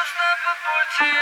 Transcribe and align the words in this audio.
Звезда 0.00 0.30
по 0.44 0.52
пути. 0.64 1.12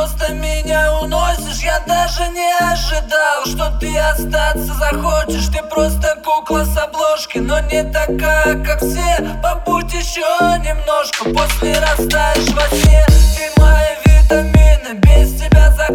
просто 0.00 0.32
меня 0.32 0.98
уносишь. 1.02 1.62
Я 1.62 1.78
даже 1.80 2.26
не 2.28 2.52
ожидал, 2.58 3.44
что 3.44 3.78
ты 3.78 3.98
остаться 3.98 4.72
захочешь. 4.74 5.48
Ты 5.48 5.62
просто 5.62 6.16
кукла 6.24 6.64
с 6.64 6.76
обложки, 6.78 7.38
но 7.38 7.60
не 7.60 7.82
такая, 7.82 8.64
как 8.64 8.78
все. 8.78 9.38
Побудь 9.42 9.92
еще 9.92 10.24
немножко, 10.64 11.24
после 11.24 11.78
растаешь 11.78 12.48
во 12.48 12.66
сне. 12.76 13.04
Ты 13.36 13.60
мои 13.60 13.94
витамины, 14.06 14.94
без 14.94 15.38
тебя 15.38 15.70
за 15.72 15.88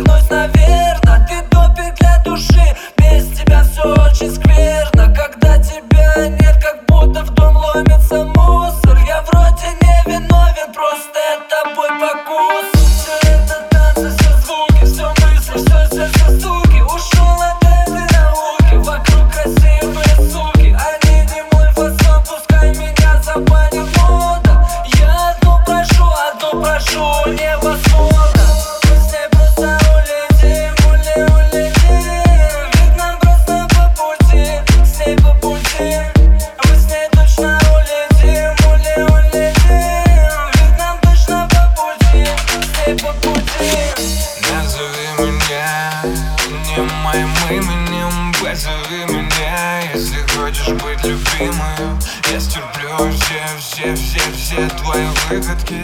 зови 48.55 49.05
меня, 49.09 49.81
если 49.93 50.17
хочешь 50.35 50.69
быть 50.81 51.03
любимою 51.03 51.99
Я 52.31 52.39
стерплю 52.39 53.11
все, 53.11 53.43
все, 53.59 53.95
все, 53.95 54.21
все 54.33 54.69
твои 54.77 55.05
выходки 55.29 55.81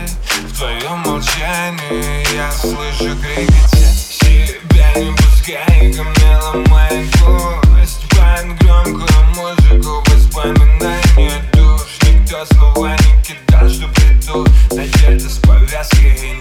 В 0.48 0.58
твоем 0.58 1.00
молчании. 1.00 2.36
Я 2.36 2.52
слышу 2.52 3.18
крики 3.22 3.54
Себя 3.84 4.94
не 4.96 5.14
пускай 5.16 5.94
ко 5.94 6.04
мне 6.04 6.38
ломай 6.38 7.10
кость. 7.20 8.02
Пан 8.16 8.56
громкую 8.58 9.26
музыку 9.36 10.04
воспоминания 10.08 11.44
душ. 11.54 11.98
Никто 12.08 12.46
слова 12.54 12.96
не 12.96 13.24
кидал, 13.24 13.70
что 13.70 13.88
приду 13.90 14.46
Надежда 14.72 15.30
с 15.30 15.38
повязкой 15.40 16.41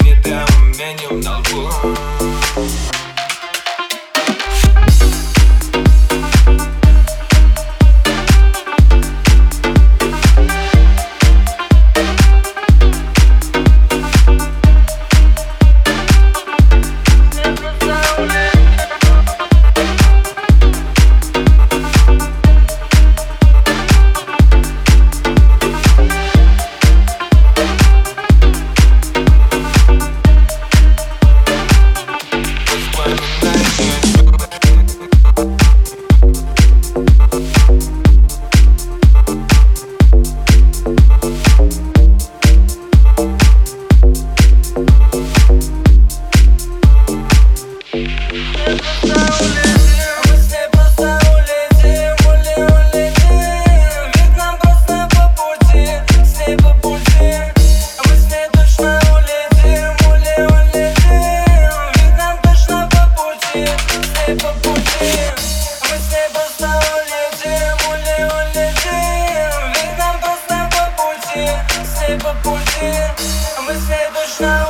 по 72.22 72.34
пути 72.42 72.92
Мы 73.66 73.74
с 73.74 73.88
ней 73.88 74.08
точно 74.12 74.69